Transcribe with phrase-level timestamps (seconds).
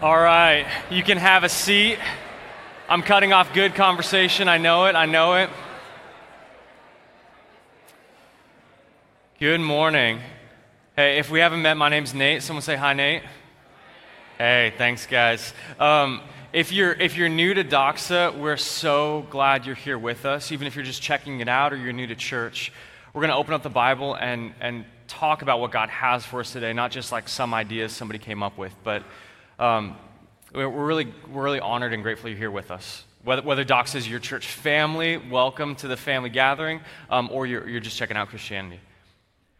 [0.00, 1.98] All right, you can have a seat.
[2.88, 4.46] I'm cutting off good conversation.
[4.46, 4.94] I know it.
[4.94, 5.50] I know it.
[9.40, 10.20] Good morning.
[10.94, 12.44] Hey, if we haven't met, my name's Nate.
[12.44, 13.24] Someone say hi, Nate.
[14.36, 15.52] Hey, thanks, guys.
[15.80, 16.20] Um,
[16.52, 20.52] if you're if you're new to Doxa, we're so glad you're here with us.
[20.52, 22.72] Even if you're just checking it out or you're new to church,
[23.12, 26.38] we're going to open up the Bible and and talk about what God has for
[26.38, 29.02] us today, not just like some ideas somebody came up with, but
[29.58, 29.96] um,
[30.54, 33.04] we're, really, we're really honored and grateful you're here with us.
[33.24, 37.68] Whether, whether Doxa is your church family, welcome to the family gathering, um, or you're,
[37.68, 38.80] you're just checking out Christianity.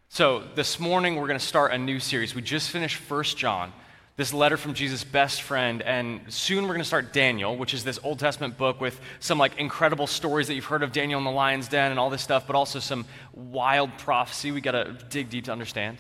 [0.09, 2.35] So, this morning we're going to start a new series.
[2.35, 3.73] We just finished First John,
[4.17, 7.83] this letter from Jesus' best friend, and soon we're going to start Daniel, which is
[7.85, 11.25] this Old Testament book with some like incredible stories that you've heard of Daniel in
[11.25, 13.05] the lion's den and all this stuff, but also some
[13.35, 15.99] wild prophecy we got to dig deep to understand.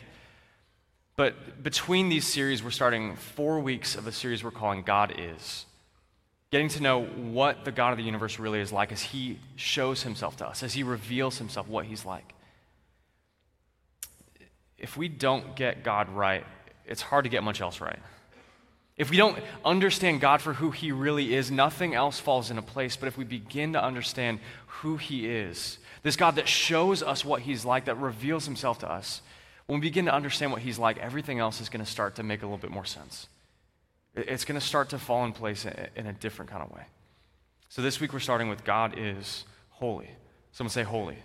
[1.19, 5.67] But between these series, we're starting four weeks of a series we're calling God Is.
[6.53, 10.05] Getting to know what the God of the universe really is like as He shows
[10.05, 12.35] Himself to us, as He reveals Himself, what He's like.
[14.79, 16.47] If we don't get God right,
[16.87, 17.99] it's hard to get much else right.
[18.97, 22.95] If we don't understand God for who He really is, nothing else falls into place.
[22.95, 27.43] But if we begin to understand who He is, this God that shows us what
[27.43, 29.21] He's like, that reveals Himself to us,
[29.69, 32.23] when we begin to understand what he's like, everything else is going to start to
[32.23, 33.29] make a little bit more sense.
[34.15, 36.85] It's going to start to fall in place in a different kind of way.
[37.69, 40.09] So this week we're starting with God is holy.
[40.53, 41.19] Someone say holy.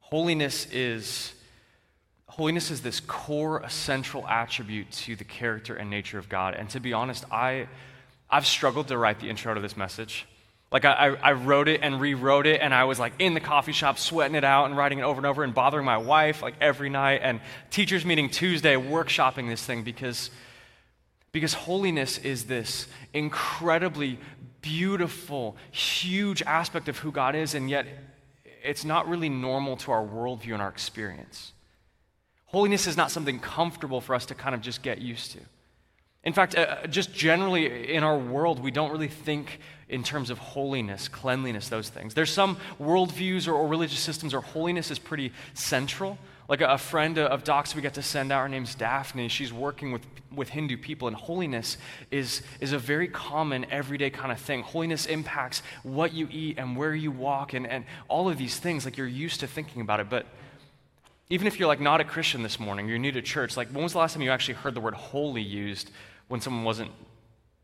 [0.00, 1.32] Holiness is
[2.26, 6.54] holiness is this core essential attribute to the character and nature of God.
[6.54, 7.68] And to be honest, I
[8.28, 10.26] I've struggled to write the intro to this message.
[10.72, 13.72] Like, I, I wrote it and rewrote it, and I was like in the coffee
[13.72, 16.54] shop sweating it out and writing it over and over and bothering my wife like
[16.62, 17.20] every night.
[17.22, 20.30] And teachers' meeting Tuesday, workshopping this thing because,
[21.30, 24.18] because holiness is this incredibly
[24.62, 27.86] beautiful, huge aspect of who God is, and yet
[28.64, 31.52] it's not really normal to our worldview and our experience.
[32.46, 35.40] Holiness is not something comfortable for us to kind of just get used to.
[36.24, 40.38] In fact, uh, just generally in our world, we don't really think in terms of
[40.38, 42.14] holiness, cleanliness, those things.
[42.14, 46.18] There's some worldviews or, or religious systems where holiness is pretty central.
[46.48, 49.28] Like a, a friend of Doxa's we got to send out, her name's Daphne.
[49.28, 51.76] She's working with, with Hindu people, and holiness
[52.12, 54.62] is, is a very common, everyday kind of thing.
[54.62, 58.84] Holiness impacts what you eat and where you walk and, and all of these things.
[58.84, 60.08] Like you're used to thinking about it.
[60.08, 60.26] But
[61.30, 63.82] even if you're like not a Christian this morning, you're new to church, like when
[63.82, 65.90] was the last time you actually heard the word holy used
[66.32, 66.90] when someone wasn't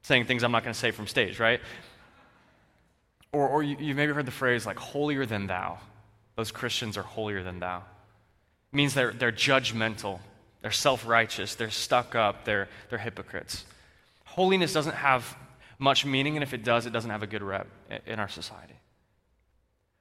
[0.03, 1.59] saying things I'm not going to say from stage, right?
[3.33, 5.79] Or, or you, have maybe heard the phrase like holier than thou.
[6.37, 7.79] Those Christians are holier than thou.
[7.79, 10.21] It means they're, they're judgmental,
[10.61, 13.65] they're self righteous, they're stuck up, they're, they're hypocrites.
[14.27, 15.35] Holiness doesn't have
[15.79, 17.69] much meaning, and if it does, it doesn't have a good rep
[18.05, 18.79] in our society.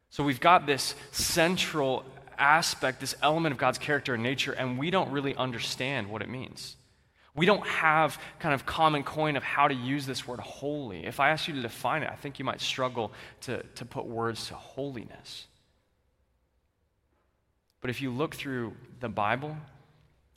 [0.10, 2.04] So we've got this central
[2.38, 6.28] aspect, this element of God's character and nature, and we don't really understand what it
[6.28, 6.76] means.
[7.38, 11.06] We don't have kind of common coin of how to use this word holy.
[11.06, 14.08] If I ask you to define it, I think you might struggle to, to put
[14.08, 15.46] words to holiness.
[17.80, 19.56] But if you look through the Bible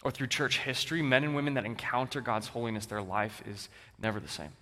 [0.04, 4.20] or through church history, men and women that encounter God's holiness, their life is never
[4.20, 4.52] the same.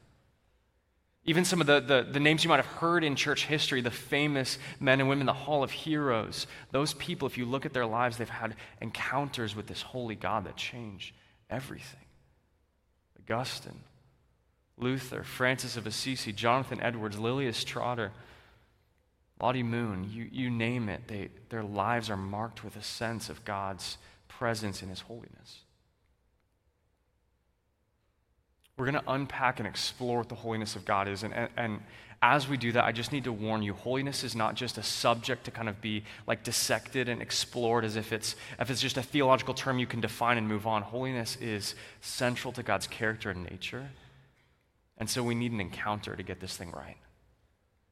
[1.25, 3.91] Even some of the, the, the, names you might have heard in church history, the
[3.91, 7.84] famous men and women, the Hall of Heroes, those people, if you look at their
[7.84, 11.12] lives, they've had encounters with this holy God that change
[11.50, 12.08] everything.
[13.31, 13.81] Augustine,
[14.78, 18.12] Luther, Francis of Assisi, Jonathan Edwards, Lilias Trotter,
[19.41, 23.44] Lottie Moon, you, you name it, they, their lives are marked with a sense of
[23.44, 25.61] God's presence in His holiness.
[28.77, 31.25] We're going to unpack and explore what the holiness of God is.
[31.25, 31.81] And, and,
[32.21, 34.83] as we do that, I just need to warn you holiness is not just a
[34.83, 38.97] subject to kind of be like dissected and explored as if it's, if it's just
[38.97, 40.83] a theological term you can define and move on.
[40.83, 43.89] Holiness is central to God's character and nature.
[44.98, 46.97] And so we need an encounter to get this thing right.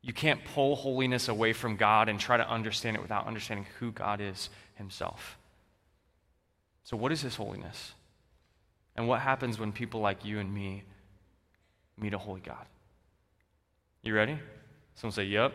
[0.03, 3.93] You can't pull holiness away from God and try to understand it without understanding who
[3.93, 5.37] God is Himself.
[6.85, 7.93] So, what is His holiness?
[8.95, 10.85] And what happens when people like you and me
[11.99, 12.67] meet a holy God?
[14.03, 14.39] You ready?
[14.95, 15.53] Someone say, Yep.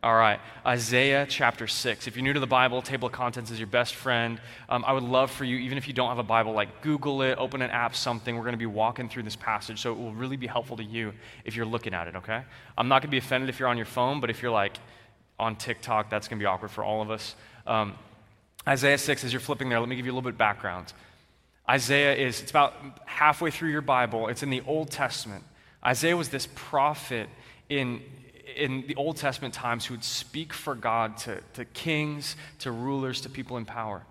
[0.00, 2.06] All right, Isaiah chapter 6.
[2.06, 4.40] If you're new to the Bible, table of contents is your best friend.
[4.68, 7.22] Um, I would love for you, even if you don't have a Bible, like Google
[7.22, 8.36] it, open an app, something.
[8.36, 10.84] We're going to be walking through this passage, so it will really be helpful to
[10.84, 11.14] you
[11.44, 12.44] if you're looking at it, okay?
[12.76, 14.78] I'm not going to be offended if you're on your phone, but if you're like
[15.36, 17.34] on TikTok, that's going to be awkward for all of us.
[17.66, 17.94] Um,
[18.68, 20.92] Isaiah 6, as you're flipping there, let me give you a little bit of background.
[21.68, 22.74] Isaiah is, it's about
[23.04, 25.42] halfway through your Bible, it's in the Old Testament.
[25.84, 27.28] Isaiah was this prophet
[27.68, 28.02] in,
[28.56, 33.20] in the Old Testament times who would speak for God to, to kings, to rulers,
[33.22, 34.02] to people in power.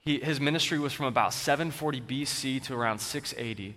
[0.00, 3.74] He, his ministry was from about 740 BC to around 680.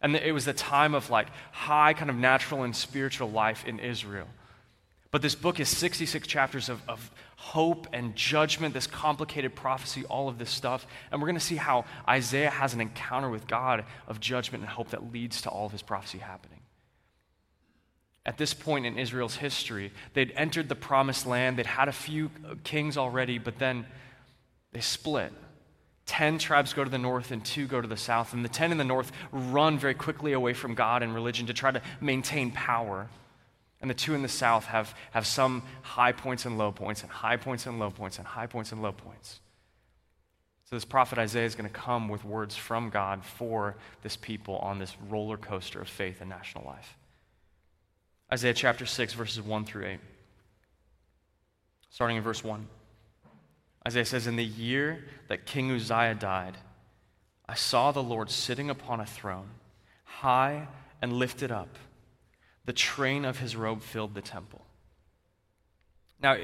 [0.00, 3.78] And it was the time of like high kind of natural and spiritual life in
[3.78, 4.28] Israel.
[5.10, 10.28] But this book is 66 chapters of, of hope and judgment, this complicated prophecy, all
[10.28, 10.84] of this stuff.
[11.12, 14.68] And we're going to see how Isaiah has an encounter with God of judgment and
[14.68, 16.58] hope that leads to all of his prophecy happening.
[18.26, 22.32] At this point in Israel's history, they'd entered the promised land, they'd had a few
[22.64, 23.86] kings already, but then
[24.72, 25.32] they split.
[26.06, 28.32] Ten tribes go to the north and two go to the south.
[28.32, 31.54] And the ten in the north run very quickly away from God and religion to
[31.54, 33.08] try to maintain power.
[33.80, 37.10] And the two in the south have, have some high points and low points, and
[37.10, 39.40] high points and low points, and high points and low points.
[40.64, 44.56] So, this prophet Isaiah is going to come with words from God for this people
[44.58, 46.96] on this roller coaster of faith and national life.
[48.30, 50.00] Isaiah chapter 6, verses 1 through 8.
[51.88, 52.66] Starting in verse 1.
[53.86, 56.58] Isaiah says, In the year that King Uzziah died,
[57.48, 59.48] I saw the Lord sitting upon a throne,
[60.04, 60.68] high
[61.00, 61.78] and lifted up
[62.68, 64.60] the train of his robe filled the temple.
[66.22, 66.36] Now,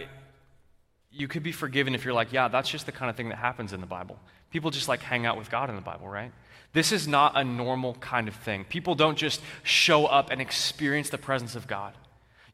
[1.13, 3.37] you could be forgiven if you're like, yeah, that's just the kind of thing that
[3.37, 4.19] happens in the Bible.
[4.51, 6.33] People just like hang out with God in the Bible, right?
[6.73, 8.65] This is not a normal kind of thing.
[8.65, 11.93] People don't just show up and experience the presence of God.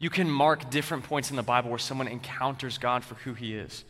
[0.00, 3.54] You can mark different points in the Bible where someone encounters God for who he
[3.54, 3.84] is.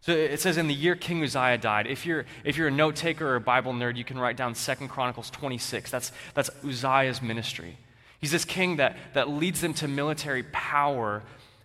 [0.00, 1.86] So it says in the year King Uzziah died.
[1.86, 4.54] If you're, if you're a note taker or a Bible nerd, you can write down
[4.54, 5.90] Second Chronicles 26.
[5.90, 7.76] That's, that's Uzziah's ministry.
[8.20, 11.22] He's this king that, that leads them to military power,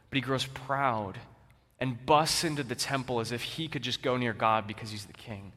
[0.10, 1.18] but he grows proud
[1.80, 5.06] and busts into the temple as if he could just go near God because he's
[5.06, 5.52] the king.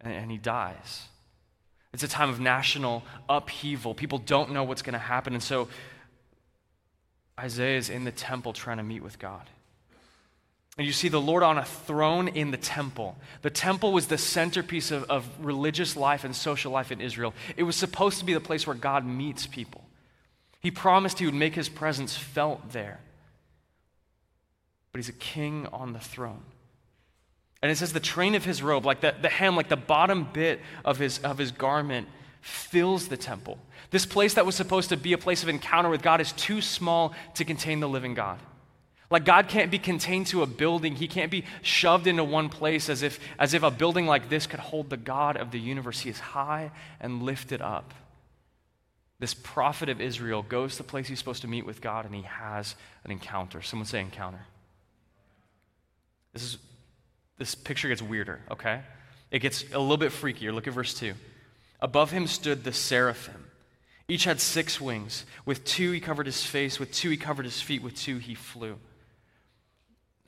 [0.00, 1.08] And, and he dies.
[1.92, 3.94] It's a time of national upheaval.
[3.94, 5.34] People don't know what's going to happen.
[5.34, 5.68] And so
[7.38, 9.48] Isaiah is in the temple trying to meet with God.
[10.78, 13.16] And you see the Lord on a throne in the temple.
[13.42, 17.34] The temple was the centerpiece of, of religious life and social life in Israel.
[17.56, 19.84] It was supposed to be the place where God meets people.
[20.60, 23.00] He promised he would make his presence felt there.
[24.92, 26.42] But he's a king on the throne.
[27.60, 30.28] And it says the train of his robe, like the, the hem, like the bottom
[30.32, 32.08] bit of his, of his garment,
[32.40, 33.58] fills the temple.
[33.90, 36.60] This place that was supposed to be a place of encounter with God is too
[36.60, 38.38] small to contain the living God.
[39.12, 40.96] Like God can't be contained to a building.
[40.96, 44.46] He can't be shoved into one place as if, as if a building like this
[44.46, 46.00] could hold the God of the universe.
[46.00, 47.92] He is high and lifted up.
[49.18, 52.14] This prophet of Israel goes to the place he's supposed to meet with God and
[52.14, 52.74] he has
[53.04, 53.60] an encounter.
[53.60, 54.46] Someone say encounter.
[56.32, 56.58] This is
[57.36, 58.80] this picture gets weirder, okay?
[59.30, 60.54] It gets a little bit freakier.
[60.54, 61.12] Look at verse 2.
[61.80, 63.50] Above him stood the seraphim.
[64.08, 65.26] Each had six wings.
[65.44, 68.34] With two he covered his face, with two he covered his feet, with two he
[68.34, 68.78] flew.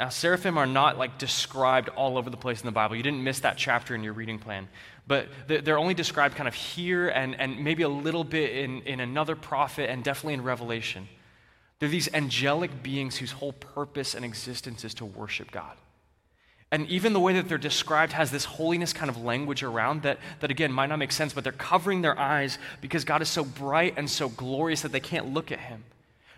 [0.04, 2.94] Now, seraphim are not like described all over the place in the Bible.
[2.94, 4.68] You didn't miss that chapter in your reading plan.
[5.06, 9.00] But they're only described kind of here and, and maybe a little bit in, in
[9.00, 11.08] another prophet and definitely in Revelation.
[11.78, 15.74] They're these angelic beings whose whole purpose and existence is to worship God.
[16.70, 20.18] And even the way that they're described has this holiness kind of language around that,
[20.40, 23.42] that again, might not make sense, but they're covering their eyes because God is so
[23.42, 25.82] bright and so glorious that they can't look at Him.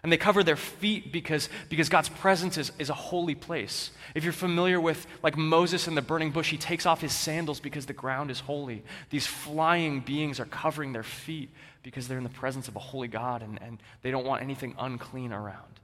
[0.06, 3.90] And they cover their feet because, because God's presence is, is a holy place.
[4.14, 7.58] If you're familiar with, like Moses in the burning bush, he takes off his sandals
[7.58, 8.84] because the ground is holy.
[9.10, 11.50] These flying beings are covering their feet
[11.82, 14.76] because they're in the presence of a holy God and, and they don't want anything
[14.78, 15.80] unclean around.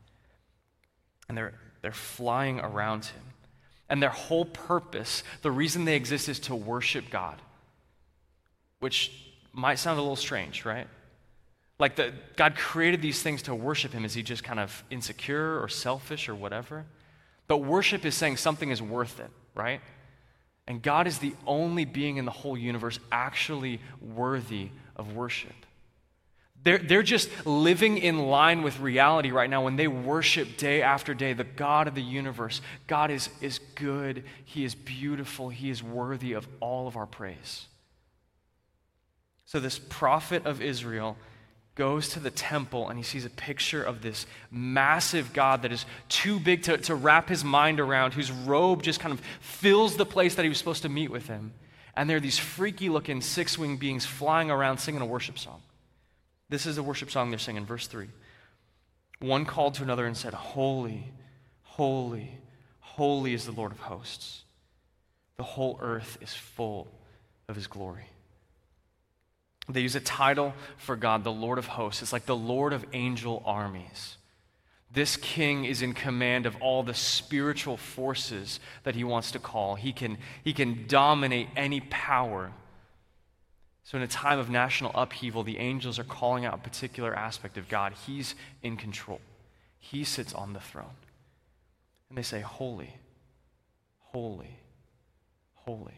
[1.29, 3.25] And they're, they're flying around him.
[3.88, 7.43] And their whole purpose, the reason they exist, is to worship God,
[8.79, 9.11] which
[9.52, 10.87] might sound a little strange, right?
[11.83, 14.05] Like the, God created these things to worship Him.
[14.05, 16.85] Is He just kind of insecure or selfish or whatever?
[17.49, 19.81] But worship is saying something is worth it, right?
[20.69, 25.57] And God is the only being in the whole universe actually worthy of worship.
[26.62, 31.15] They're, they're just living in line with reality right now when they worship day after
[31.15, 32.61] day the God of the universe.
[32.87, 37.67] God is, is good, He is beautiful, He is worthy of all of our praise.
[39.47, 41.17] So, this prophet of Israel
[41.75, 45.87] goes to the temple and he sees a picture of this massive God that is
[46.09, 50.07] too big to, to wrap his mind around, whose robe just kind of fills the
[50.07, 51.52] place that he was supposed to meet with him.
[51.97, 55.62] And there are these freaky looking six winged beings flying around singing a worship song.
[56.49, 58.09] This is a worship song they're singing, verse 3.
[59.21, 61.12] One called to another and said, Holy,
[61.62, 62.38] holy,
[62.81, 64.45] holy is the Lord of hosts.
[65.37, 66.88] The whole earth is full
[67.49, 68.05] of his glory.
[69.73, 72.02] They use a title for God, the Lord of hosts.
[72.02, 74.17] It's like the Lord of angel armies.
[74.93, 79.75] This king is in command of all the spiritual forces that he wants to call.
[79.75, 82.52] He can, he can dominate any power.
[83.85, 87.57] So, in a time of national upheaval, the angels are calling out a particular aspect
[87.57, 87.95] of God.
[88.07, 89.21] He's in control,
[89.81, 90.97] he sits on the throne.
[92.11, 92.95] And they say, Holy,
[93.99, 94.59] holy,
[95.55, 95.95] holy.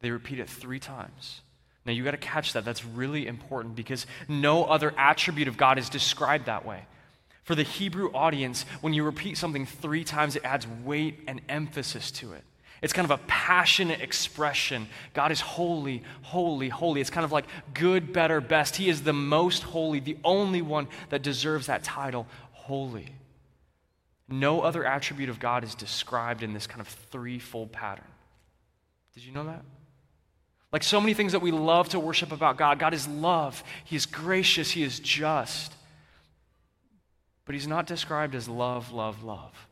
[0.00, 1.42] They repeat it three times.
[1.86, 2.64] Now, you got to catch that.
[2.64, 6.84] That's really important because no other attribute of God is described that way.
[7.42, 12.10] For the Hebrew audience, when you repeat something three times, it adds weight and emphasis
[12.12, 12.44] to it.
[12.82, 14.88] It's kind of a passionate expression.
[15.12, 17.00] God is holy, holy, holy.
[17.00, 18.76] It's kind of like good, better, best.
[18.76, 23.08] He is the most holy, the only one that deserves that title, holy.
[24.28, 28.04] No other attribute of God is described in this kind of threefold pattern.
[29.14, 29.62] Did you know that?
[30.72, 33.96] Like so many things that we love to worship about God, God is love, He
[33.96, 35.74] is gracious, He is just.
[37.44, 39.68] But He's not described as love, love, love,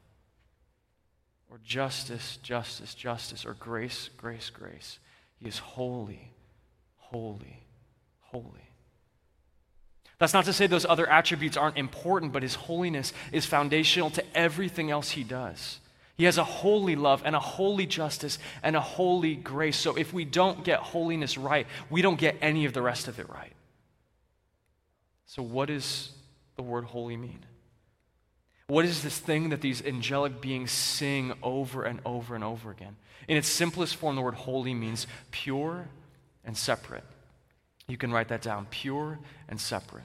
[1.51, 4.99] or justice, justice, justice, or grace, grace, grace.
[5.37, 6.33] He is holy,
[6.97, 7.63] holy,
[8.21, 8.69] holy.
[10.19, 14.37] That's not to say those other attributes aren't important, but His holiness is foundational to
[14.37, 15.79] everything else He does.
[16.19, 19.77] He has a holy love and a holy justice and a holy grace.
[19.77, 23.21] So if we don't get holiness right, we don't get any of the rest of
[23.21, 23.53] it right.
[25.27, 26.11] So, what does
[26.57, 27.45] the word holy mean?
[28.67, 32.97] What is this thing that these angelic beings sing over and over and over again?
[33.29, 35.87] In its simplest form, the word holy means pure
[36.45, 37.05] and separate.
[37.87, 40.05] You can write that down pure and separate.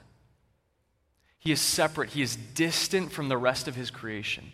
[1.40, 4.52] He is separate, he is distant from the rest of his creation.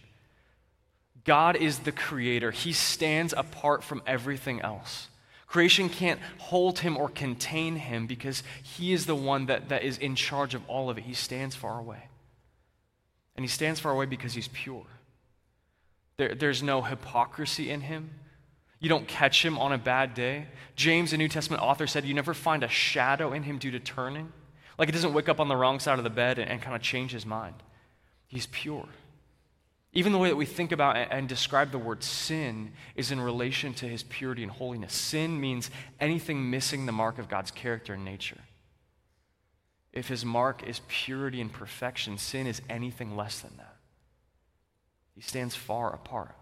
[1.25, 5.09] God is the creator, He stands apart from everything else.
[5.51, 9.99] Creation can't hold him or contain him because he is the one that, that is
[9.99, 11.03] in charge of all of it.
[11.03, 12.05] He stands far away.
[13.35, 14.87] And he stands far away because he's pure.
[16.19, 18.11] There, there's no hypocrisy in him.
[18.79, 20.47] You don't catch him on a bad day.
[20.77, 23.81] James, a New Testament author, said you never find a shadow in him due to
[23.81, 24.33] turning.
[24.79, 26.77] Like he doesn't wake up on the wrong side of the bed and, and kind
[26.77, 27.57] of change his mind.
[28.29, 28.87] He's pure.
[29.93, 33.75] Even the way that we think about and describe the word sin is in relation
[33.75, 34.95] to his purity and holiness.
[34.95, 38.39] Sin means anything missing the mark of God's character and nature.
[39.93, 43.77] If his mark is purity and perfection, sin is anything less than that.
[45.17, 46.37] He stands far apart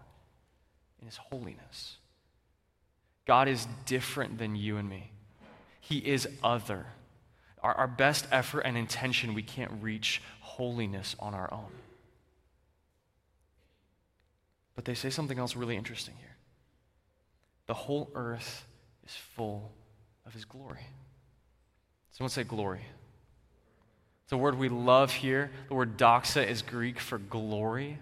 [0.99, 1.97] in his holiness.
[3.25, 5.11] God is different than you and me,
[5.81, 6.85] he is other.
[7.61, 11.71] Our, our best effort and intention, we can't reach holiness on our own.
[14.79, 16.37] But they say something else really interesting here.
[17.67, 18.65] The whole earth
[19.05, 19.73] is full
[20.25, 20.87] of his glory.
[22.13, 22.85] Someone say glory.
[24.23, 25.51] It's a word we love here.
[25.67, 27.97] The word doxa is Greek for glory.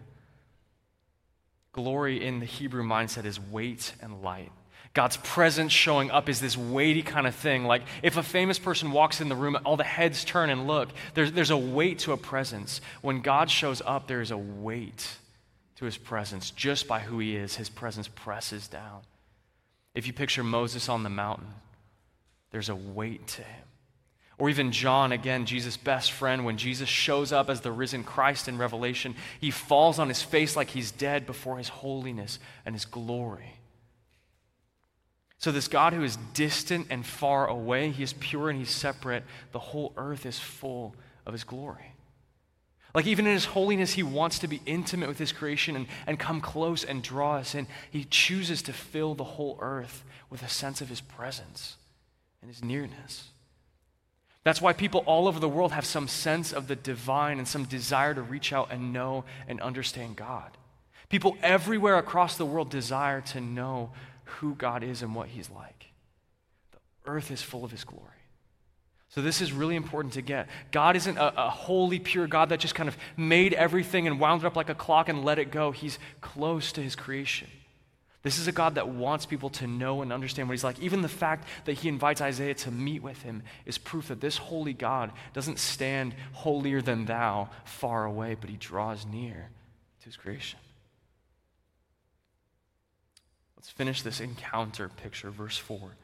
[1.71, 4.51] Glory in the Hebrew mindset is weight and light.
[4.93, 7.65] God's presence showing up is this weighty kind of thing.
[7.65, 10.89] Like if a famous person walks in the room, all the heads turn and look.
[11.15, 12.81] There's, there's a weight to a presence.
[13.01, 15.17] When God shows up, there is a weight
[15.77, 16.51] to his presence.
[16.51, 19.01] Just by who he is, his presence presses down.
[19.95, 21.53] If you picture Moses on the mountain,
[22.51, 23.63] there's a weight to him.
[24.39, 28.47] Or even John, again, Jesus' best friend, when Jesus shows up as the risen Christ
[28.47, 32.85] in Revelation, he falls on his face like he's dead before his holiness and his
[32.85, 33.55] glory.
[35.39, 39.23] So, this God who is distant and far away, he is pure and he's separate.
[39.51, 41.93] The whole earth is full of his glory.
[42.93, 46.17] Like, even in his holiness, he wants to be intimate with his creation and, and
[46.17, 47.67] come close and draw us in.
[47.91, 51.77] He chooses to fill the whole earth with a sense of his presence
[52.41, 53.29] and his nearness.
[54.43, 57.65] That's why people all over the world have some sense of the divine and some
[57.65, 60.51] desire to reach out and know and understand God.
[61.09, 63.91] People everywhere across the world desire to know
[64.23, 65.87] who God is and what he's like.
[66.71, 68.05] The earth is full of his glory.
[69.17, 70.47] So, this is really important to get.
[70.71, 74.43] God isn't a, a, holy, pure God that just kind of made everything and wound
[74.43, 75.71] it up like a clock and let it go.
[75.71, 77.47] He's close to his creation.
[78.21, 80.79] This is a God that wants people to know and understand what he's like.
[80.81, 84.37] Even the fact that he invites Isaiah to meet with him is proof that this
[84.37, 89.49] holy God doesn't stand holier than thou far away, but he draws near
[90.01, 90.59] to his creation.
[93.55, 95.97] Let's finish this encounter picture, verse 4.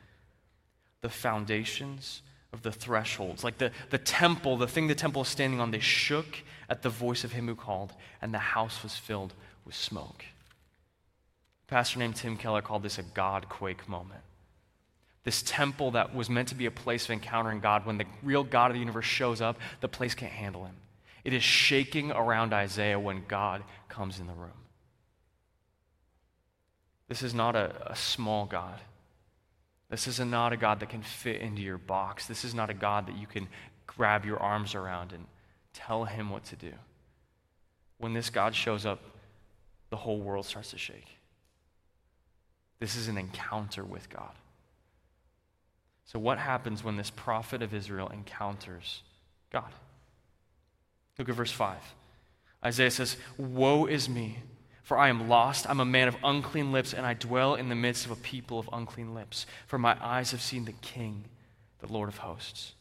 [1.02, 3.44] The foundations of the thresholds.
[3.44, 6.38] Like the, the temple, the thing the temple is standing on, they shook
[6.70, 9.34] at the voice of him who called, and the house was filled
[9.66, 10.24] with smoke.
[11.68, 14.22] A pastor named Tim Keller called this a God quake moment.
[15.24, 18.44] This temple that was meant to be a place of encountering God, when the real
[18.44, 20.76] God of the universe shows up, the place can't handle him.
[21.24, 24.52] It is shaking around Isaiah when God comes in the room.
[27.08, 28.80] This is not a, a small God.
[29.94, 32.26] This is a, not a God that can fit into your box.
[32.26, 33.48] This is not a God that you can
[33.86, 35.28] grab your arms around and
[35.72, 36.74] tell him what to do.
[38.00, 39.04] When this God shows up,
[39.92, 41.20] the whole world starts to shake.
[42.80, 44.32] This is an encounter with God.
[46.06, 49.04] So, what happens when this prophet of Israel encounters
[49.52, 49.72] God?
[51.20, 51.78] Look at verse 5.
[52.66, 54.40] Isaiah says, Woe is me,
[54.84, 55.70] for I am lost.
[55.70, 58.60] I'm a man of unclean lips, and I dwell in the midst of a people
[58.60, 59.46] of unclean lips.
[59.66, 61.26] For my eyes have seen the King,
[61.80, 62.74] the Lord of hosts.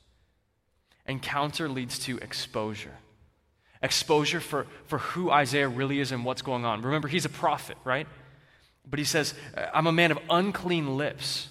[1.06, 2.96] Encounter leads to exposure.
[3.82, 6.82] Exposure for, for who Isaiah really is and what's going on.
[6.82, 8.06] Remember, he's a prophet, right?
[8.88, 11.48] But he says, uh, I'm a man of unclean lips.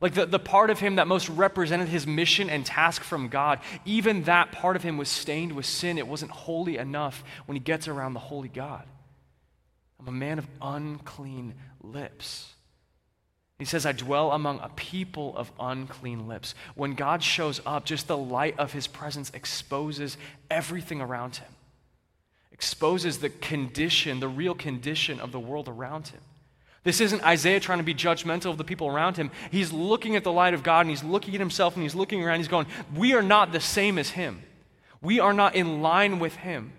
[0.00, 3.60] Like the, the part of him that most represented his mission and task from God,
[3.84, 5.98] even that part of him was stained with sin.
[5.98, 8.84] It wasn't holy enough when he gets around the holy God.
[10.00, 12.54] I'm a man of unclean lips.
[13.58, 16.54] He says, I dwell among a people of unclean lips.
[16.74, 20.16] When God shows up, just the light of his presence exposes
[20.50, 21.48] everything around him,
[22.52, 26.20] exposes the condition, the real condition of the world around him.
[26.82, 29.30] This isn't Isaiah trying to be judgmental of the people around him.
[29.50, 32.24] He's looking at the light of God and he's looking at himself and he's looking
[32.24, 32.38] around.
[32.38, 32.66] He's going,
[32.96, 34.42] We are not the same as him.
[35.02, 36.72] We are not in line with him.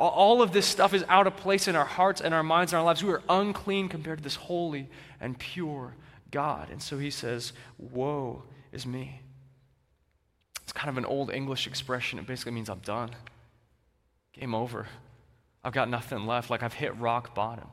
[0.00, 2.78] All of this stuff is out of place in our hearts and our minds and
[2.78, 3.04] our lives.
[3.04, 4.88] We are unclean compared to this holy
[5.20, 5.94] and pure
[6.30, 6.70] God.
[6.70, 9.20] And so he says, Woe is me.
[10.62, 12.18] It's kind of an old English expression.
[12.18, 13.10] It basically means I'm done.
[14.32, 14.86] Game over.
[15.62, 16.48] I've got nothing left.
[16.48, 17.68] Like I've hit rock bottom.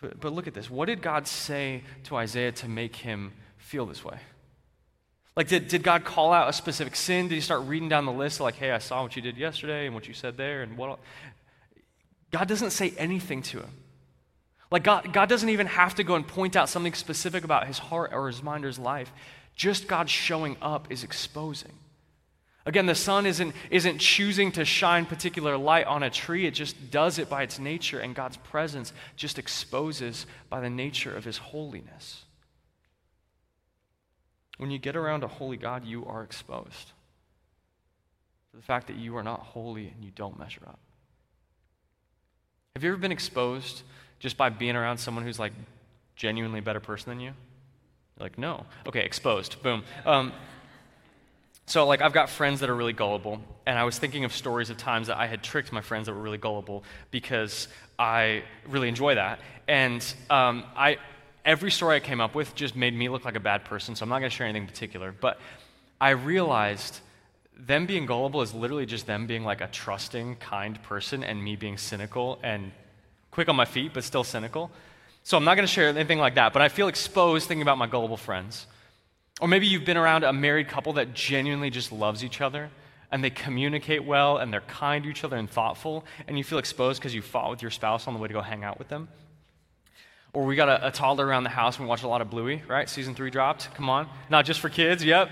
[0.00, 0.70] But, but look at this.
[0.70, 4.18] What did God say to Isaiah to make him feel this way?
[5.38, 7.28] Like, did, did God call out a specific sin?
[7.28, 9.86] Did he start reading down the list, like, hey, I saw what you did yesterday
[9.86, 10.98] and what you said there and what?
[12.32, 13.70] God doesn't say anything to him.
[14.72, 17.78] Like, God, God doesn't even have to go and point out something specific about his
[17.78, 19.12] heart or his mind or his life.
[19.54, 21.78] Just God showing up is exposing.
[22.66, 26.90] Again, the sun isn't, isn't choosing to shine particular light on a tree, it just
[26.90, 31.38] does it by its nature, and God's presence just exposes by the nature of his
[31.38, 32.24] holiness.
[34.58, 36.92] When you get around a holy God, you are exposed
[38.50, 40.78] to the fact that you are not holy and you don't measure up.
[42.74, 43.82] Have you ever been exposed
[44.18, 45.52] just by being around someone who's like
[46.16, 47.32] genuinely a better person than you?
[48.18, 48.66] You're like, no.
[48.86, 49.62] Okay, exposed.
[49.62, 49.84] Boom.
[50.04, 50.32] Um,
[51.66, 54.70] so, like, I've got friends that are really gullible, and I was thinking of stories
[54.70, 57.68] of times that I had tricked my friends that were really gullible because
[57.98, 59.38] I really enjoy that.
[59.68, 60.96] And um, I,
[61.48, 64.02] every story I came up with just made me look like a bad person, so
[64.02, 65.12] I'm not going to share anything particular.
[65.18, 65.40] But
[65.98, 67.00] I realized
[67.56, 71.56] them being gullible is literally just them being like a trusting, kind person, and me
[71.56, 72.70] being cynical and
[73.30, 74.70] quick on my feet, but still cynical.
[75.22, 77.78] So I'm not going to share anything like that, but I feel exposed thinking about
[77.78, 78.66] my gullible friends.
[79.40, 82.68] Or maybe you've been around a married couple that genuinely just loves each other
[83.10, 86.58] and they communicate well and they're kind to each other and thoughtful, and you feel
[86.58, 88.88] exposed because you fought with your spouse on the way to go hang out with
[88.88, 89.08] them.
[90.38, 92.30] Or we got a, a toddler around the house and we watch a lot of
[92.30, 92.88] Bluey, right?
[92.88, 93.74] Season three dropped.
[93.74, 94.08] Come on.
[94.30, 95.30] Not just for kids, yep.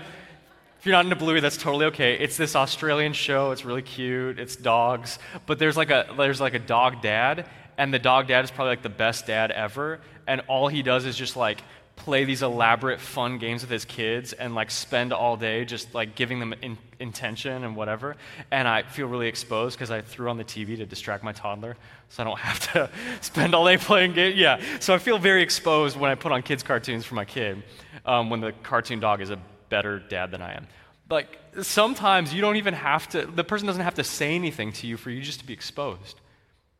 [0.79, 2.15] If you're not into Bluey, that's totally okay.
[2.15, 3.51] It's this Australian show.
[3.51, 4.37] It's really cute.
[4.37, 8.43] It's dogs, but there's like a there's like a dog dad, and the dog dad
[8.43, 10.01] is probably like the best dad ever.
[10.27, 11.61] And all he does is just like
[11.97, 16.15] play these elaborate fun games with his kids and like spend all day just like
[16.15, 18.15] giving them in, intention and whatever.
[18.49, 21.75] And i feel really exposed because i threw on the tv to distract my toddler
[22.09, 24.61] so i don't have to spend all day playing games yeah.
[24.79, 27.61] So i feel very exposed when i put on kids cartoons for my kid
[28.05, 30.67] um, when the cartoon dog is a better dad than i am.
[31.09, 34.87] Like sometimes you don't even have to the person doesn't have to say anything to
[34.87, 36.19] you for you just to be exposed.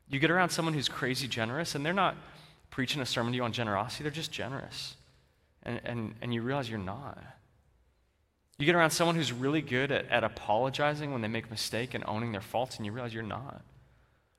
[0.09, 2.15] You get around someone who's crazy generous and they're not
[2.69, 4.96] preaching a sermon to you on generosity they're just generous
[5.67, 7.21] and, and, and you realize you're not.
[8.57, 11.93] You get around someone who's really good at, at apologizing when they make a mistake
[11.93, 13.61] and owning their faults, and you realize you're not.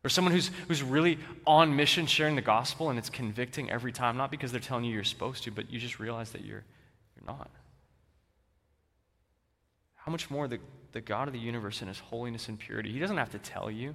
[0.02, 4.16] Or someone who's, who's really on mission sharing the gospel and it's convicting every time,
[4.16, 6.64] not because they're telling you you're supposed to, but you just realize that you're,
[7.14, 7.50] you're not.
[9.96, 10.58] How much more the,
[10.92, 13.70] the God of the universe in his holiness and purity, he doesn't have to tell
[13.70, 13.94] you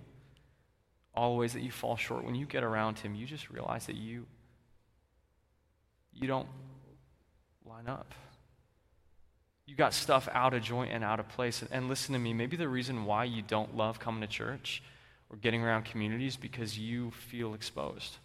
[1.16, 2.24] all the ways that you fall short.
[2.24, 4.26] When you get around him, you just realize that you,
[6.14, 6.48] you don't
[7.66, 8.14] line up.
[9.66, 11.64] You got stuff out of joint and out of place.
[11.72, 14.84] And listen to me, maybe the reason why you don't love coming to church
[15.30, 18.18] or getting around communities because you feel exposed.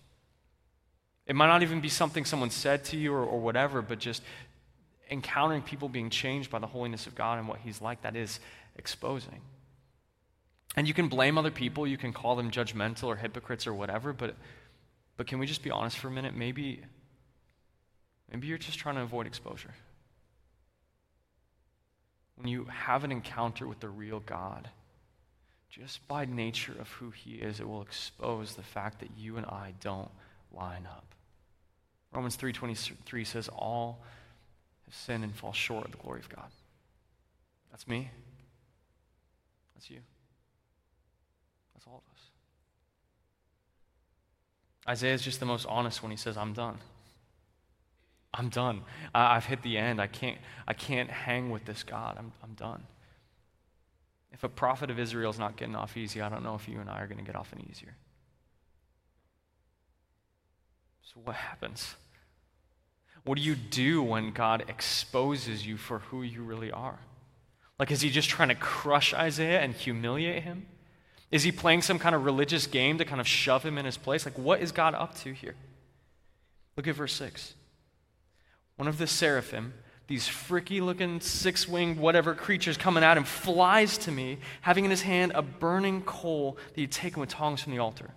[1.27, 4.23] It might not even be something someone said to you or, or whatever, but just
[5.11, 8.41] encountering people being changed by the holiness of God and what He's like, that is
[8.77, 9.41] exposing.
[10.77, 14.13] And you can blame other people, you can call them judgmental or hypocrites or whatever,
[14.13, 14.37] but,
[15.17, 16.35] but can we just be honest for a minute?
[16.35, 16.83] Maybe,
[18.31, 19.75] maybe you're just trying to avoid exposure.
[22.37, 24.69] When you have an encounter with the real God,
[25.71, 29.47] just by nature of who He is, it will expose the fact that you and
[29.47, 30.11] I don't
[30.53, 31.05] line up.
[32.13, 34.03] Romans 3:23 says all
[34.87, 36.51] have sinned and fall short of the glory of God.
[37.71, 38.11] That's me.
[39.75, 40.01] That's you.
[41.75, 42.31] That's all of us.
[44.89, 46.79] Isaiah is just the most honest when he says, I'm done.
[48.35, 48.83] I'm done.
[49.15, 50.01] I, have hit the end.
[50.01, 52.17] I can't, I can't hang with this God.
[52.19, 52.83] I'm, I'm done.
[54.33, 56.79] If a prophet of Israel is not getting off easy, I don't know if you
[56.81, 57.97] and I are going to get off any easier.
[61.03, 61.95] So, what happens?
[63.25, 66.99] What do you do when God exposes you for who you really are?
[67.79, 70.67] Like, is he just trying to crush Isaiah and humiliate him?
[71.31, 73.97] Is he playing some kind of religious game to kind of shove him in his
[73.97, 74.25] place?
[74.25, 75.55] Like, what is God up to here?
[76.77, 77.55] Look at verse 6.
[78.79, 79.75] One of the seraphim,
[80.07, 84.91] these freaky looking six winged whatever creatures coming at him, flies to me, having in
[84.91, 88.11] his hand a burning coal that he'd taken with tongs from the altar.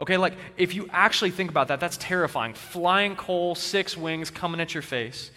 [0.00, 2.52] Okay, like if you actually think about that, that's terrifying.
[2.52, 5.30] Flying coal, six wings coming at your face.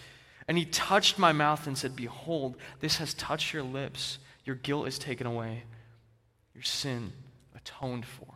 [0.48, 4.18] And he touched my mouth and said, Behold, this has touched your lips.
[4.44, 5.62] Your guilt is taken away,
[6.54, 7.12] your sin
[7.54, 8.26] atoned for.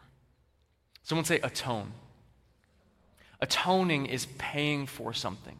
[1.02, 1.92] Someone say, atone.
[3.40, 5.58] Atoning is paying for something.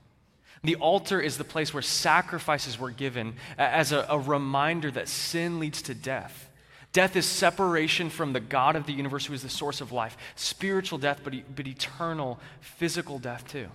[0.64, 5.60] The altar is the place where sacrifices were given as a, a reminder that sin
[5.60, 6.48] leads to death.
[6.94, 10.16] Death is separation from the God of the universe who is the source of life.
[10.36, 13.68] Spiritual death, but, but eternal physical death too.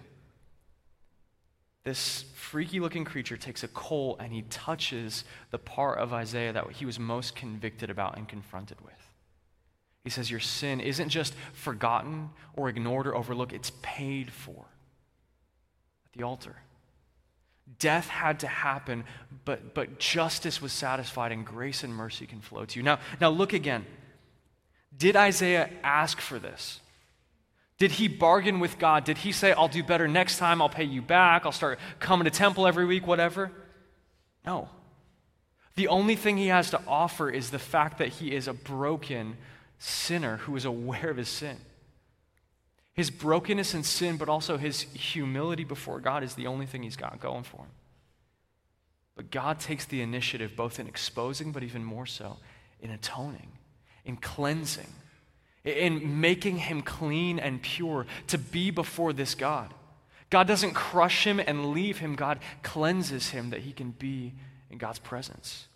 [1.84, 6.71] This freaky looking creature takes a coal and he touches the part of Isaiah that
[6.71, 8.93] he was most convicted about and confronted with.
[10.04, 14.65] He says, Your sin isn't just forgotten or ignored or overlooked, it's paid for
[16.06, 16.56] at the altar.
[17.77, 19.03] Death had to happen,
[19.45, 22.84] but, but justice was satisfied and grace and mercy can flow to you.
[22.84, 23.86] Now, now look again.
[24.97, 26.79] Did Isaiah ask for this?
[27.77, 29.05] Did he bargain with God?
[29.05, 32.25] Did he say, I'll do better next time, I'll pay you back, I'll start coming
[32.25, 33.51] to temple every week, whatever?
[34.45, 34.67] No.
[35.75, 39.38] The only thing he has to offer is the fact that he is a broken
[39.77, 41.58] sinner who is aware of his sin.
[43.00, 46.98] His brokenness and sin, but also his humility before God is the only thing he's
[46.98, 47.72] got going for him.
[49.16, 52.36] But God takes the initiative both in exposing, but even more so
[52.82, 53.54] in atoning,
[54.04, 54.90] in cleansing,
[55.64, 59.74] in making him clean and pure to be before this God.
[60.30, 64.34] God doesn't crush him and leave him, God cleanses him that he can be
[64.70, 65.70] in God's presence.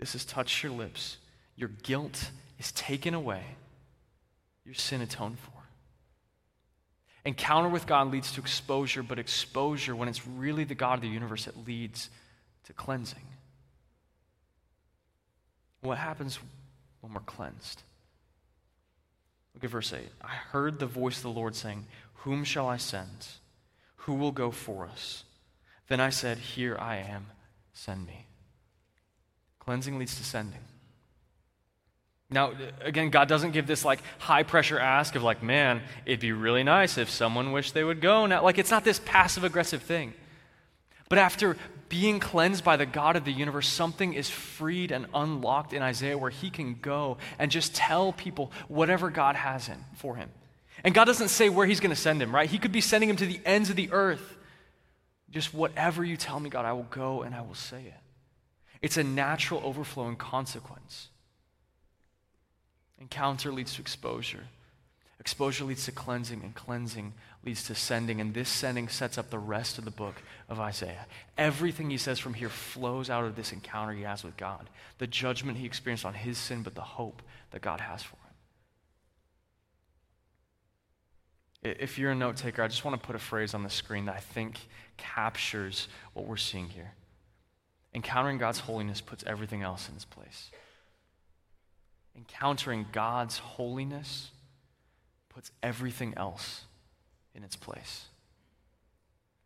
[0.00, 1.18] This has touched your lips.
[1.54, 3.44] Your guilt is taken away
[4.68, 5.52] your sin atoned for.
[7.24, 11.08] Encounter with God leads to exposure, but exposure, when it's really the God of the
[11.08, 12.10] universe, it leads
[12.64, 13.24] to cleansing.
[15.80, 16.38] What happens
[17.00, 17.82] when we're cleansed?
[19.54, 20.00] Look at verse 8.
[20.20, 23.26] I heard the voice of the Lord saying, Whom shall I send?
[23.96, 25.24] Who will go for us?
[25.88, 27.28] Then I said, Here I am,
[27.72, 28.26] send me.
[29.60, 30.60] Cleansing leads to sending.
[32.30, 36.32] Now, again, God doesn't give this like high pressure ask of like, man, it'd be
[36.32, 38.26] really nice if someone wished they would go.
[38.26, 40.12] Now, like, it's not this passive aggressive thing.
[41.08, 41.56] But after
[41.88, 46.18] being cleansed by the God of the universe, something is freed and unlocked in Isaiah
[46.18, 50.28] where he can go and just tell people whatever God has in for him.
[50.84, 52.48] And God doesn't say where he's going to send him, right?
[52.48, 54.36] He could be sending him to the ends of the earth.
[55.30, 57.94] Just whatever you tell me, God, I will go and I will say it.
[58.82, 61.08] It's a natural overflowing consequence.
[63.00, 64.44] Encounter leads to exposure.
[65.20, 67.12] Exposure leads to cleansing, and cleansing
[67.44, 68.20] leads to sending.
[68.20, 70.16] And this sending sets up the rest of the book
[70.48, 71.06] of Isaiah.
[71.36, 75.06] Everything he says from here flows out of this encounter he has with God the
[75.06, 78.22] judgment he experienced on his sin, but the hope that God has for him.
[81.80, 84.06] If you're a note taker, I just want to put a phrase on the screen
[84.06, 84.58] that I think
[84.96, 86.92] captures what we're seeing here.
[87.94, 90.50] Encountering God's holiness puts everything else in its place
[92.18, 94.30] encountering God's holiness
[95.30, 96.64] puts everything else
[97.34, 98.06] in its place.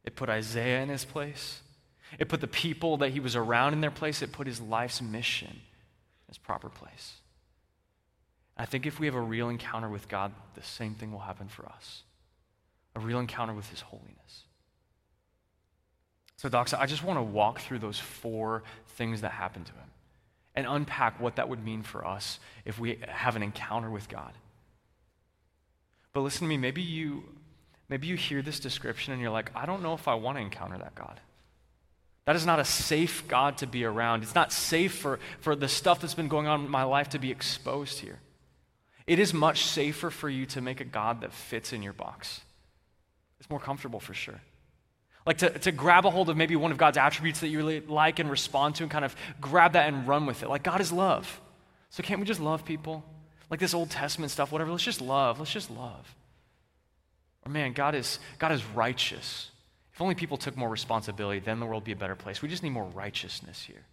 [0.04, 1.60] It put Isaiah in his place.
[2.18, 4.22] It put the people that he was around in their place.
[4.22, 7.14] It put his life's mission in his proper place.
[8.56, 11.48] I think if we have a real encounter with God, the same thing will happen
[11.48, 12.02] for us
[12.94, 14.44] a real encounter with His holiness.
[16.36, 18.64] So, Doxa, I just want to walk through those four
[18.96, 19.90] things that happened to Him
[20.54, 24.32] and unpack what that would mean for us if we have an encounter with God.
[26.12, 27.24] But listen to me, maybe you
[27.88, 30.42] maybe you hear this description and you're like, I don't know if I want to
[30.42, 31.20] encounter that God.
[32.24, 34.22] That is not a safe God to be around.
[34.22, 37.18] It's not safe for, for the stuff that's been going on in my life to
[37.18, 38.20] be exposed here.
[39.06, 42.42] It is much safer for you to make a God that fits in your box.
[43.40, 44.40] It's more comfortable for sure.
[45.24, 47.80] Like to, to grab a hold of maybe one of God's attributes that you really
[47.80, 50.48] like and respond to and kind of grab that and run with it.
[50.48, 51.40] Like God is love.
[51.90, 53.04] So can't we just love people?
[53.50, 54.70] Like this Old Testament stuff, whatever.
[54.70, 55.38] Let's just love.
[55.38, 56.14] Let's just love.
[57.44, 59.50] Or man, God is, God is righteous.
[59.92, 62.40] If only people took more responsibility, then the world would be a better place.
[62.40, 63.84] We just need more righteousness here.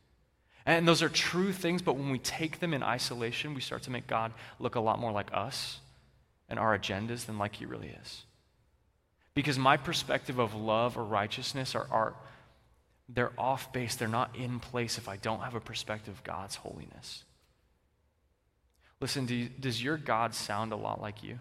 [0.65, 3.91] And those are true things, but when we take them in isolation, we start to
[3.91, 5.79] make God look a lot more like us
[6.47, 8.23] and our agendas than like He really is.
[9.33, 12.15] Because my perspective of love or righteousness are, art,
[13.07, 16.55] they're off base, they're not in place if I don't have a perspective of God's
[16.55, 17.23] holiness.
[18.99, 21.39] Listen, do you, does your God sound a lot like you?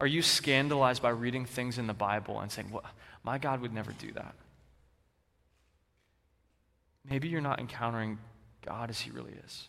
[0.00, 2.84] Are you scandalized by reading things in the Bible and saying, well,
[3.22, 4.34] my God would never do that?
[7.08, 8.18] Maybe you're not encountering
[8.64, 9.68] God as He really is.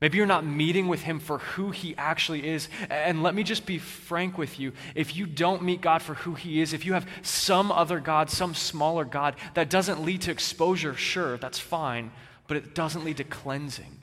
[0.00, 2.68] Maybe you're not meeting with Him for who He actually is.
[2.88, 4.72] And let me just be frank with you.
[4.94, 8.30] If you don't meet God for who He is, if you have some other God,
[8.30, 12.12] some smaller God, that doesn't lead to exposure, sure, that's fine,
[12.46, 14.02] but it doesn't lead to cleansing.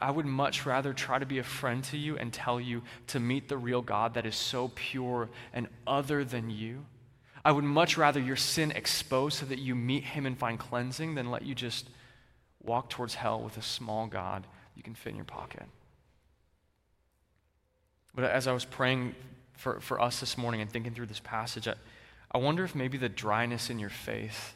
[0.00, 3.20] I would much rather try to be a friend to you and tell you to
[3.20, 6.86] meet the real God that is so pure and other than you.
[7.44, 11.14] I would much rather your sin exposed so that you meet him and find cleansing
[11.14, 11.88] than let you just
[12.66, 15.64] walk towards hell with a small God you can fit in your pocket.
[18.14, 19.14] But as I was praying
[19.54, 21.74] for, for us this morning and thinking through this passage, I,
[22.30, 24.54] I wonder if maybe the dryness in your faith,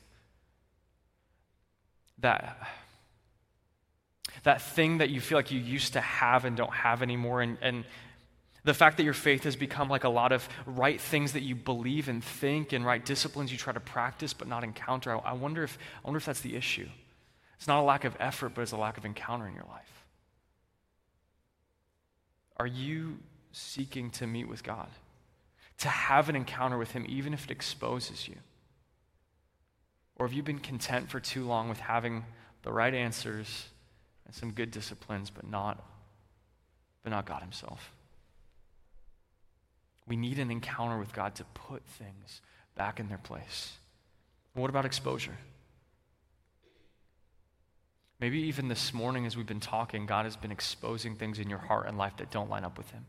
[2.18, 2.57] that
[4.44, 7.59] that thing that you feel like you used to have and don't have anymore, and,
[7.61, 7.85] and
[8.64, 11.55] the fact that your faith has become like a lot of right things that you
[11.55, 15.14] believe and think and right disciplines you try to practice but not encounter.
[15.14, 16.88] I, I wonder if, I wonder if that's the issue.
[17.61, 20.05] It's not a lack of effort, but it's a lack of encounter in your life.
[22.57, 23.18] Are you
[23.53, 24.88] seeking to meet with God?
[25.81, 28.37] To have an encounter with Him, even if it exposes you?
[30.16, 32.25] Or have you been content for too long with having
[32.62, 33.68] the right answers
[34.25, 35.85] and some good disciplines, but not,
[37.03, 37.92] but not God Himself.
[40.07, 42.40] We need an encounter with God to put things
[42.75, 43.73] back in their place.
[44.55, 45.37] what about exposure?
[48.20, 51.59] Maybe even this morning, as we've been talking, God has been exposing things in your
[51.59, 53.06] heart and life that don't line up with Him.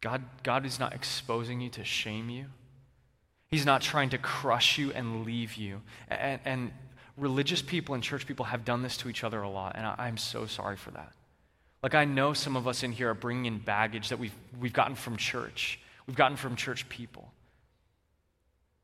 [0.00, 2.46] God, God is not exposing you to shame you.
[3.48, 5.80] He's not trying to crush you and leave you.
[6.08, 6.72] And, and
[7.16, 10.06] religious people and church people have done this to each other a lot, and I,
[10.06, 11.12] am so sorry for that.
[11.82, 14.72] Like, I know some of us in here are bringing in baggage that we've, we've
[14.72, 17.32] gotten from church, we've gotten from church people.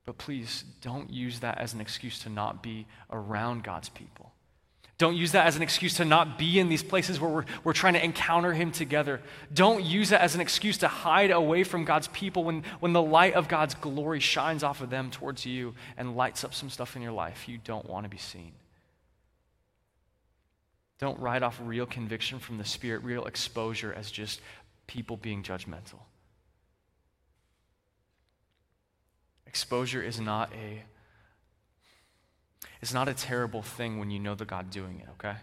[0.06, 4.32] But please don't use that as an excuse to not be around God's people.
[4.96, 7.72] Don't use that as an excuse to not be in these places where we're, we're
[7.72, 9.20] trying to encounter Him together.
[9.52, 13.02] Don't use it as an excuse to hide away from God's people when, when the
[13.02, 16.94] light of God's glory shines off of them towards you and lights up some stuff
[16.94, 18.52] in your life you don't want to be seen.
[21.00, 24.40] Don't write off real conviction from the Spirit, real exposure as just
[24.86, 25.98] people being judgmental.
[29.54, 30.82] Exposure is not a
[32.82, 35.36] it's not a terrible thing when you know the God doing it, okay?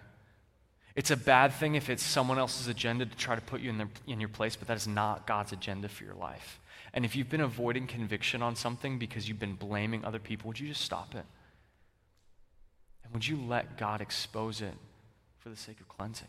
[0.98, 3.78] It's a bad thing if it's someone else's agenda to try to put you in,
[3.78, 6.60] their, in your place, but that is not God's agenda for your life.
[6.94, 10.60] And if you've been avoiding conviction on something because you've been blaming other people, would
[10.60, 11.26] you just stop it?
[13.06, 14.76] And would you let God expose it
[15.40, 16.28] for the sake of cleansing?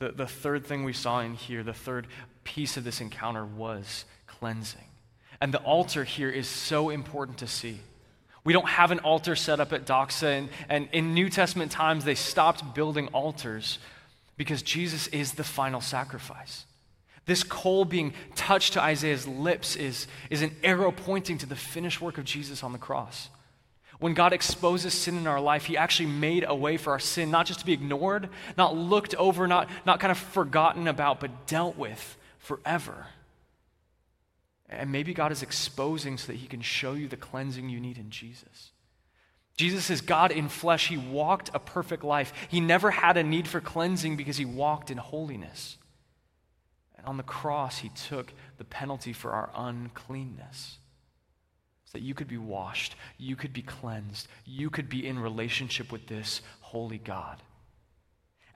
[0.00, 2.06] The, the third thing we saw in here, the third
[2.44, 4.04] piece of this encounter was
[4.38, 4.80] cleansing.
[5.40, 7.80] And the altar here is so important to see.
[8.44, 10.38] We don't have an altar set up at Doxa.
[10.38, 13.78] And, and in New Testament times, they stopped building altars
[14.36, 16.64] because Jesus is the final sacrifice.
[17.24, 22.00] This coal being touched to Isaiah's lips is, is an arrow pointing to the finished
[22.00, 23.28] work of Jesus on the cross.
[23.98, 27.30] When God exposes sin in our life, He actually made a way for our sin
[27.30, 31.46] not just to be ignored, not looked over, not, not kind of forgotten about, but
[31.46, 33.06] dealt with forever.
[34.68, 37.98] And maybe God is exposing so that He can show you the cleansing you need
[37.98, 38.72] in Jesus.
[39.56, 40.88] Jesus is God in flesh.
[40.88, 42.32] He walked a perfect life.
[42.48, 45.78] He never had a need for cleansing because he walked in holiness.
[46.96, 50.78] And on the cross, he took the penalty for our uncleanness
[51.86, 55.90] so that you could be washed, you could be cleansed, you could be in relationship
[55.90, 57.42] with this holy God.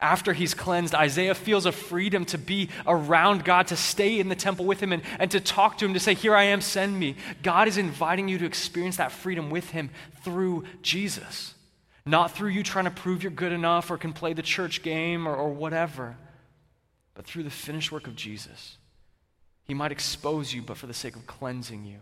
[0.00, 4.34] After he's cleansed, Isaiah feels a freedom to be around God, to stay in the
[4.34, 6.98] temple with him, and, and to talk to him, to say, Here I am, send
[6.98, 7.16] me.
[7.42, 9.90] God is inviting you to experience that freedom with him
[10.22, 11.54] through Jesus.
[12.06, 15.28] Not through you trying to prove you're good enough or can play the church game
[15.28, 16.16] or, or whatever,
[17.14, 18.78] but through the finished work of Jesus.
[19.64, 21.98] He might expose you, but for the sake of cleansing you,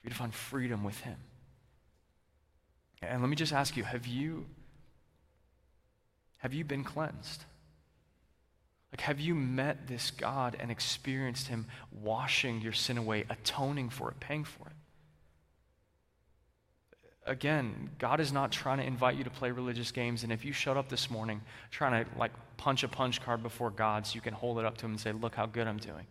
[0.00, 1.16] for you to find freedom with him.
[3.00, 4.44] And let me just ask you have you
[6.44, 7.42] have you been cleansed?
[8.92, 14.10] Like, have you met this God and experienced Him washing your sin away, atoning for
[14.10, 14.74] it, paying for it?
[17.26, 20.22] Again, God is not trying to invite you to play religious games.
[20.22, 23.70] And if you showed up this morning trying to like punch a punch card before
[23.70, 25.78] God so you can hold it up to Him and say, Look how good I'm
[25.78, 26.06] doing,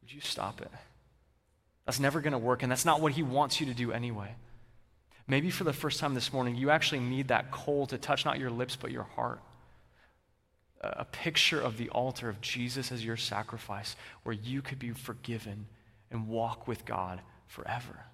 [0.00, 0.70] would you stop it?
[1.84, 4.36] That's never going to work, and that's not what He wants you to do anyway.
[5.26, 8.38] Maybe for the first time this morning, you actually need that coal to touch not
[8.38, 9.40] your lips, but your heart.
[10.82, 15.66] A picture of the altar of Jesus as your sacrifice, where you could be forgiven
[16.10, 18.04] and walk with God forever.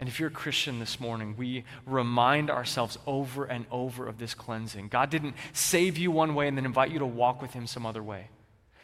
[0.00, 4.34] And if you're a Christian this morning, we remind ourselves over and over of this
[4.34, 4.88] cleansing.
[4.88, 7.86] God didn't save you one way and then invite you to walk with Him some
[7.86, 8.28] other way.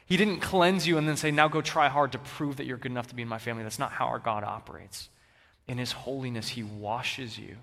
[0.05, 2.77] He didn't cleanse you and then say, now go try hard to prove that you're
[2.77, 3.65] good enough to be in my family.
[3.65, 5.09] That's not how our God operates.
[5.69, 7.57] In His holiness, He washes you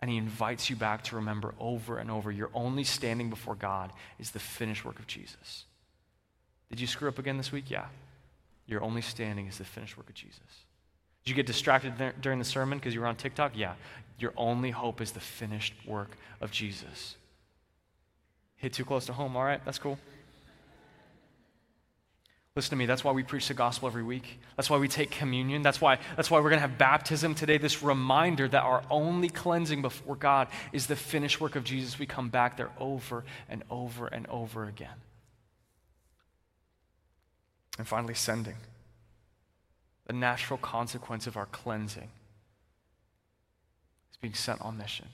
[0.00, 3.92] and He invites you back to remember over and over your only standing before God
[4.18, 5.64] is the finished work of Jesus.
[6.70, 7.70] Did you screw up again this week?
[7.70, 7.86] Yeah.
[8.66, 10.40] Your only standing is the finished work of Jesus.
[11.24, 13.52] Did you get distracted during the sermon because you were on TikTok?
[13.56, 13.74] Yeah.
[14.18, 17.16] Your only hope is the finished work of Jesus.
[18.56, 19.36] Hit too close to home.
[19.36, 19.98] All right, that's cool.
[22.56, 24.40] Listen to me, that's why we preach the gospel every week.
[24.56, 25.60] That's why we take communion.
[25.60, 27.58] That's why, that's why we're going to have baptism today.
[27.58, 31.98] This reminder that our only cleansing before God is the finished work of Jesus.
[31.98, 34.88] We come back there over and over and over again.
[37.76, 38.56] And finally, sending.
[40.06, 42.08] The natural consequence of our cleansing
[44.10, 45.08] is being sent on mission.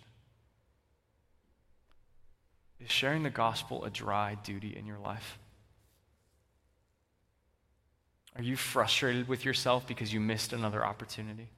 [2.79, 5.41] Is sharing the gospel a dry duty in your life?
[8.37, 11.49] Are you frustrated with yourself because you missed another opportunity?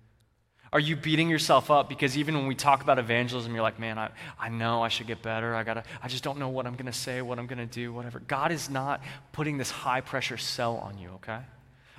[0.73, 3.97] Are you beating yourself up because even when we talk about evangelism, you're like, man,
[3.97, 4.11] I,
[4.41, 5.55] I know I should get better.
[5.55, 7.67] I, gotta, I just don't know what I'm going to say, what I'm going to
[7.67, 8.19] do, whatever.
[8.19, 11.39] God is not putting this high pressure sell on you, okay?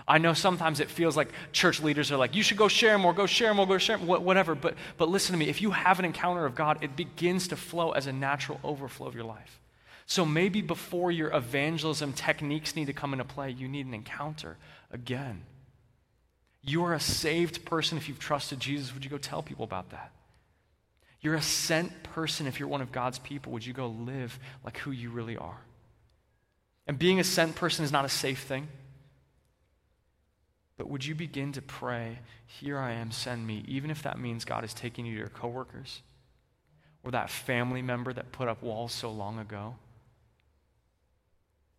[0.06, 3.14] I know sometimes it feels like church leaders are like, you should go share more,
[3.14, 4.56] go share more, go share more, whatever.
[4.56, 7.56] But, but listen to me, if you have an encounter of God, it begins to
[7.56, 9.62] flow as a natural overflow of your life.
[10.06, 14.58] So maybe before your evangelism techniques need to come into play, you need an encounter
[14.92, 15.44] again.
[16.62, 18.94] You are a saved person if you've trusted Jesus.
[18.94, 20.12] Would you go tell people about that?
[21.22, 23.52] You're a sent person if you're one of God's people.
[23.54, 25.60] Would you go live like who you really are?
[26.88, 28.68] And being a sent person is not a safe thing.
[30.78, 34.46] But would you begin to pray, Here I am, send me, even if that means
[34.46, 36.02] God is taking you to your coworkers
[37.04, 39.76] or that family member that put up walls so long ago?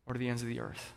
[0.07, 0.92] Or to the ends of the earth.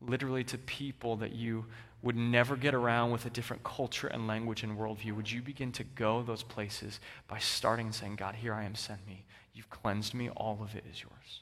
[0.00, 1.66] Literally to people that you
[2.02, 5.12] would never get around with a different culture and language and worldview.
[5.16, 8.76] Would you begin to go those places by starting and saying, God, here I am,
[8.76, 9.24] send me.
[9.52, 11.40] You've cleansed me, all of it is yours.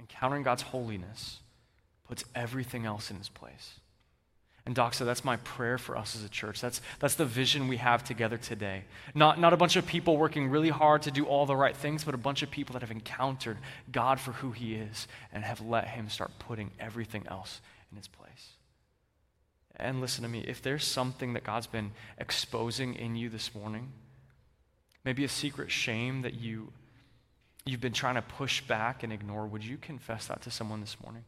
[0.00, 1.38] Encountering God's holiness
[2.04, 3.78] puts everything else in its place.
[4.64, 6.60] And Doxa, that's my prayer for us as a church.
[6.60, 8.84] That's, that's the vision we have together today.
[9.12, 12.04] Not, not a bunch of people working really hard to do all the right things,
[12.04, 13.58] but a bunch of people that have encountered
[13.90, 18.06] God for who He is and have let Him start putting everything else in its
[18.06, 18.52] place.
[19.76, 23.90] And listen to me, if there's something that God's been exposing in you this morning,
[25.04, 26.72] maybe a secret shame that you,
[27.64, 30.96] you've been trying to push back and ignore, would you confess that to someone this
[31.02, 31.24] morning?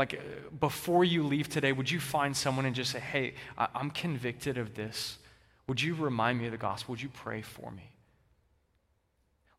[0.00, 0.18] Like,
[0.58, 4.74] before you leave today, would you find someone and just say, hey, I'm convicted of
[4.74, 5.18] this?
[5.66, 6.92] Would you remind me of the gospel?
[6.92, 7.90] Would you pray for me?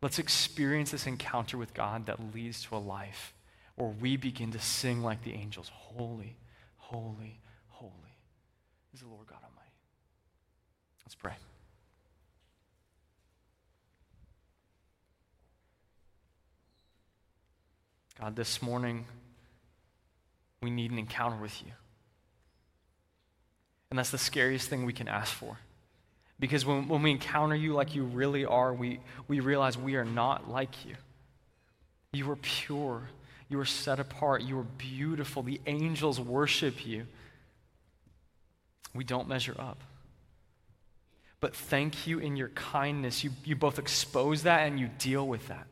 [0.01, 3.35] Let's experience this encounter with God that leads to a life
[3.75, 6.35] where we begin to sing like the angels Holy,
[6.77, 7.91] holy, holy
[8.95, 9.69] is the Lord God Almighty.
[11.05, 11.33] Let's pray.
[18.19, 19.05] God, this morning,
[20.61, 21.71] we need an encounter with you.
[23.89, 25.57] And that's the scariest thing we can ask for.
[26.39, 30.05] Because when, when we encounter you like you really are, we, we realize we are
[30.05, 30.95] not like you.
[32.13, 33.03] You are pure.
[33.49, 34.41] You are set apart.
[34.43, 35.43] You are beautiful.
[35.43, 37.05] The angels worship you.
[38.93, 39.77] We don't measure up.
[41.39, 43.23] But thank you in your kindness.
[43.23, 45.67] You, you both expose that and you deal with that.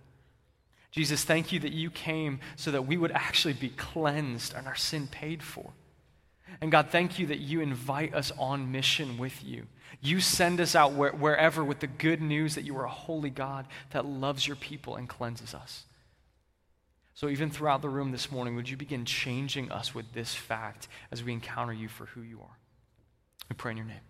[0.91, 4.75] Jesus, thank you that you came so that we would actually be cleansed and our
[4.75, 5.73] sin paid for.
[6.61, 9.67] And God, thank you that you invite us on mission with you.
[10.01, 13.29] You send us out where, wherever with the good news that you are a holy
[13.29, 15.85] God that loves your people and cleanses us.
[17.13, 20.87] So, even throughout the room this morning, would you begin changing us with this fact
[21.11, 22.57] as we encounter you for who you are?
[23.49, 24.08] We pray in your name.